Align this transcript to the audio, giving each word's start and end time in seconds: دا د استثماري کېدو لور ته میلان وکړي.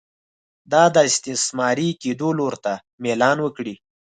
دا 0.71 0.83
د 0.95 0.97
استثماري 1.09 1.89
کېدو 2.01 2.29
لور 2.39 2.53
ته 2.63 2.73
میلان 3.03 3.37
وکړي. 3.41 3.75